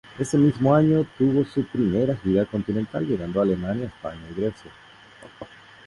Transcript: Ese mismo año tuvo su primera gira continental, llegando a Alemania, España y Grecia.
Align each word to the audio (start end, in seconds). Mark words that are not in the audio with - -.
Ese 0.17 0.35
mismo 0.35 0.73
año 0.73 1.05
tuvo 1.15 1.45
su 1.45 1.63
primera 1.63 2.15
gira 2.17 2.43
continental, 2.47 3.05
llegando 3.05 3.39
a 3.39 3.43
Alemania, 3.43 3.85
España 3.85 4.23
y 4.31 4.41
Grecia. 4.41 4.71